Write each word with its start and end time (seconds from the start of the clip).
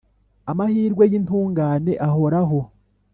Amahirwe 0.51 1.03
y’intungane 1.11 1.93
ahoraho 2.07 2.59